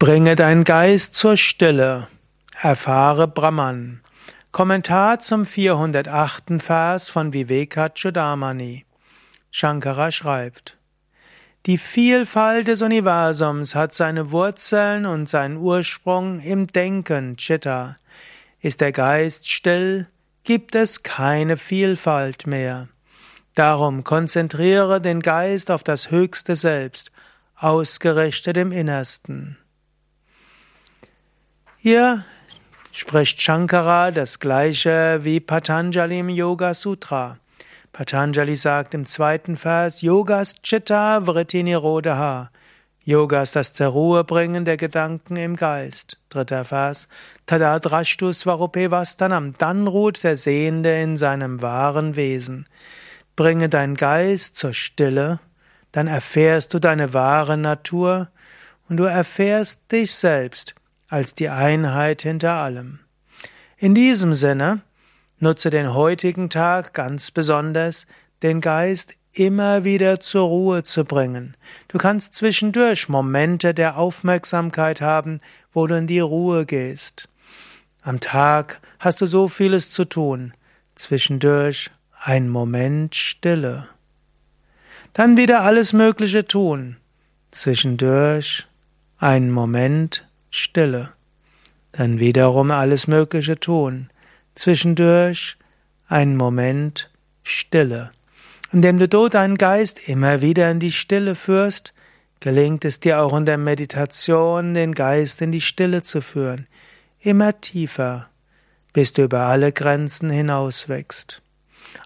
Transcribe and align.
Bringe 0.00 0.34
dein 0.34 0.64
Geist 0.64 1.14
zur 1.14 1.36
Stille. 1.36 2.08
Erfahre 2.60 3.28
Brahman. 3.28 4.00
Kommentar 4.50 5.20
zum 5.20 5.46
408. 5.46 6.60
Vers 6.60 7.08
von 7.08 7.32
Vivekachudamani. 7.32 8.86
Shankara 9.52 10.10
schreibt, 10.10 10.76
Die 11.66 11.78
Vielfalt 11.78 12.66
des 12.66 12.82
Universums 12.82 13.76
hat 13.76 13.94
seine 13.94 14.32
Wurzeln 14.32 15.06
und 15.06 15.28
seinen 15.28 15.56
Ursprung 15.56 16.40
im 16.40 16.66
Denken, 16.66 17.36
Chitta. 17.36 17.96
Ist 18.60 18.80
der 18.80 18.90
Geist 18.90 19.48
still, 19.48 20.08
gibt 20.42 20.74
es 20.74 21.04
keine 21.04 21.56
Vielfalt 21.56 22.48
mehr. 22.48 22.88
Darum 23.54 24.02
konzentriere 24.02 25.00
den 25.00 25.22
Geist 25.22 25.70
auf 25.70 25.84
das 25.84 26.10
höchste 26.10 26.56
Selbst, 26.56 27.12
ausgerichtet 27.54 28.56
im 28.56 28.72
Innersten. 28.72 29.56
Hier 31.86 32.24
spricht 32.92 33.42
Shankara 33.42 34.10
das 34.10 34.40
gleiche 34.40 35.18
wie 35.20 35.38
Patanjali 35.38 36.20
im 36.20 36.30
Yoga 36.30 36.72
Sutra. 36.72 37.36
Patanjali 37.92 38.56
sagt 38.56 38.94
im 38.94 39.04
zweiten 39.04 39.58
Vers, 39.58 40.00
Yogas 40.00 40.54
Chitta 40.62 41.26
Vritti 41.26 41.62
Nirodha. 41.62 42.50
Yoga 43.04 43.42
ist 43.42 43.54
das 43.54 43.74
zur 43.74 43.88
Ruhe 43.88 44.24
bringen 44.24 44.64
der 44.64 44.78
Gedanken 44.78 45.36
im 45.36 45.56
Geist. 45.56 46.16
Dritter 46.30 46.64
Vers, 46.64 47.08
Tada 47.44 47.78
Drashtu 47.78 48.32
Svarupe 48.32 48.90
Vastanam. 48.90 49.52
Dann 49.58 49.86
ruht 49.86 50.24
der 50.24 50.38
Sehende 50.38 51.02
in 51.02 51.18
seinem 51.18 51.60
wahren 51.60 52.16
Wesen. 52.16 52.66
Bringe 53.36 53.68
deinen 53.68 53.96
Geist 53.96 54.56
zur 54.56 54.72
Stille, 54.72 55.38
dann 55.92 56.06
erfährst 56.06 56.72
du 56.72 56.78
deine 56.78 57.12
wahre 57.12 57.58
Natur 57.58 58.28
und 58.88 58.96
du 58.96 59.04
erfährst 59.04 59.92
dich 59.92 60.14
selbst 60.14 60.74
als 61.14 61.36
die 61.36 61.48
Einheit 61.48 62.22
hinter 62.22 62.54
allem. 62.54 62.98
In 63.76 63.94
diesem 63.94 64.34
Sinne 64.34 64.80
nutze 65.38 65.70
den 65.70 65.94
heutigen 65.94 66.50
Tag 66.50 66.92
ganz 66.92 67.30
besonders, 67.30 68.08
den 68.42 68.60
Geist 68.60 69.14
immer 69.32 69.84
wieder 69.84 70.18
zur 70.18 70.48
Ruhe 70.48 70.82
zu 70.82 71.04
bringen. 71.04 71.56
Du 71.86 71.98
kannst 71.98 72.34
zwischendurch 72.34 73.08
Momente 73.08 73.74
der 73.74 73.96
Aufmerksamkeit 73.96 75.00
haben, 75.00 75.40
wo 75.72 75.86
du 75.86 75.96
in 75.96 76.08
die 76.08 76.18
Ruhe 76.18 76.66
gehst. 76.66 77.28
Am 78.02 78.18
Tag 78.18 78.80
hast 78.98 79.20
du 79.20 79.26
so 79.26 79.46
vieles 79.46 79.90
zu 79.90 80.06
tun. 80.06 80.52
Zwischendurch 80.96 81.92
ein 82.24 82.48
Moment 82.48 83.14
Stille. 83.14 83.86
Dann 85.12 85.36
wieder 85.36 85.60
alles 85.60 85.92
Mögliche 85.92 86.44
tun. 86.44 86.96
Zwischendurch 87.52 88.66
ein 89.18 89.52
Moment 89.52 90.26
Stille. 90.56 91.12
Dann 91.90 92.20
wiederum 92.20 92.70
alles 92.70 93.08
Mögliche 93.08 93.58
tun. 93.58 94.08
Zwischendurch 94.54 95.56
ein 96.06 96.36
Moment 96.36 97.10
Stille. 97.42 98.12
Indem 98.70 99.00
du 99.00 99.08
dort 99.08 99.34
deinen 99.34 99.56
Geist 99.56 100.08
immer 100.08 100.42
wieder 100.42 100.70
in 100.70 100.78
die 100.78 100.92
Stille 100.92 101.34
führst, 101.34 101.92
gelingt 102.38 102.84
es 102.84 103.00
dir 103.00 103.20
auch 103.20 103.36
in 103.36 103.46
der 103.46 103.58
Meditation, 103.58 104.74
den 104.74 104.94
Geist 104.94 105.42
in 105.42 105.50
die 105.50 105.60
Stille 105.60 106.04
zu 106.04 106.20
führen. 106.20 106.68
Immer 107.18 107.60
tiefer, 107.60 108.28
bis 108.92 109.12
du 109.12 109.24
über 109.24 109.46
alle 109.46 109.72
Grenzen 109.72 110.30
hinauswächst. 110.30 111.42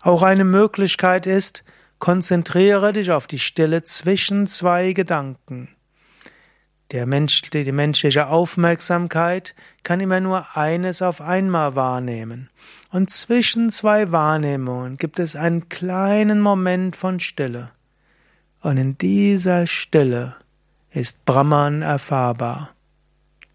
Auch 0.00 0.22
eine 0.22 0.44
Möglichkeit 0.44 1.26
ist, 1.26 1.64
konzentriere 1.98 2.94
dich 2.94 3.10
auf 3.10 3.26
die 3.26 3.40
Stille 3.40 3.82
zwischen 3.82 4.46
zwei 4.46 4.94
Gedanken. 4.94 5.68
Der 6.90 7.06
Mensch, 7.06 7.42
die 7.42 7.70
menschliche 7.70 8.28
Aufmerksamkeit 8.28 9.54
kann 9.82 10.00
immer 10.00 10.20
nur 10.20 10.56
eines 10.56 11.02
auf 11.02 11.20
einmal 11.20 11.74
wahrnehmen. 11.74 12.48
Und 12.90 13.10
zwischen 13.10 13.68
zwei 13.68 14.10
Wahrnehmungen 14.10 14.96
gibt 14.96 15.18
es 15.18 15.36
einen 15.36 15.68
kleinen 15.68 16.40
Moment 16.40 16.96
von 16.96 17.20
Stille. 17.20 17.70
Und 18.62 18.78
in 18.78 18.96
dieser 18.96 19.66
Stille 19.66 20.36
ist 20.90 21.26
Brahman 21.26 21.82
erfahrbar. 21.82 22.70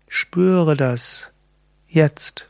Spüre 0.07 0.77
das 0.77 1.31
jetzt. 1.87 2.47